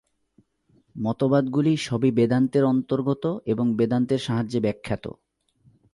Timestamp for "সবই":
1.77-2.11